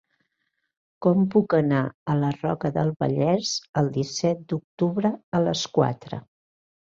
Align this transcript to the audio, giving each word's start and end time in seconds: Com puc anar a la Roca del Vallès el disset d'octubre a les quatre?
Com 1.05 1.19
puc 1.33 1.55
anar 1.57 1.81
a 2.13 2.15
la 2.21 2.31
Roca 2.37 2.71
del 2.79 2.89
Vallès 3.03 3.51
el 3.81 3.91
disset 3.99 4.41
d'octubre 4.53 5.11
a 5.41 5.45
les 5.49 5.65
quatre? 5.77 6.21